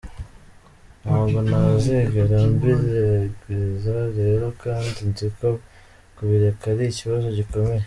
[1.03, 5.47] Ntabwo nazigera mbigerageza rero kandi nziko
[6.15, 7.79] kubireka ari ikibazo gikomeye.